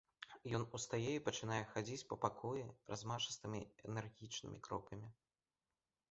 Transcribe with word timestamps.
Ён 0.59 0.63
устае 0.77 1.09
і 1.15 1.21
пачынае 1.25 1.59
хадзіць 1.73 2.07
па 2.13 2.17
пакоі 2.23 2.63
размашыстымі 2.93 3.61
энергічнымі 3.91 4.57
крокамі. 4.69 5.07